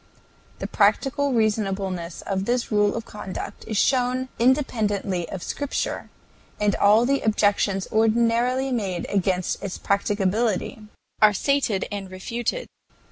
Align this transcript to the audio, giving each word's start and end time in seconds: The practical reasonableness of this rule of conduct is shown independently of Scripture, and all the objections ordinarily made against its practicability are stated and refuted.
The 0.57 0.65
practical 0.65 1.31
reasonableness 1.31 2.23
of 2.23 2.45
this 2.45 2.71
rule 2.71 2.95
of 2.95 3.05
conduct 3.05 3.65
is 3.67 3.77
shown 3.77 4.29
independently 4.39 5.29
of 5.29 5.43
Scripture, 5.43 6.09
and 6.59 6.75
all 6.77 7.05
the 7.05 7.21
objections 7.21 7.87
ordinarily 7.91 8.71
made 8.71 9.05
against 9.09 9.61
its 9.63 9.77
practicability 9.77 10.81
are 11.21 11.33
stated 11.35 11.85
and 11.91 12.09
refuted. 12.09 12.67